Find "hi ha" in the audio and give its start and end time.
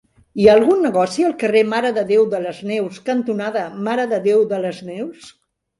0.41-0.53